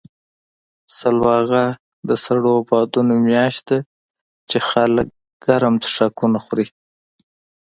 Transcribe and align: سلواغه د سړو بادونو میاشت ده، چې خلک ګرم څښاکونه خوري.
سلواغه 0.97 1.63
د 2.07 2.09
سړو 2.25 2.55
بادونو 2.69 3.15
میاشت 3.27 3.61
ده، 3.69 3.77
چې 4.49 4.57
خلک 4.69 5.07
ګرم 5.45 5.75
څښاکونه 5.83 6.37
خوري. 6.45 6.67